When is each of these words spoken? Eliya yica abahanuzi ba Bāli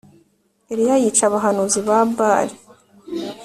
Eliya 0.71 0.95
yica 1.03 1.23
abahanuzi 1.29 1.79
ba 1.87 1.97
Bāli 2.17 2.55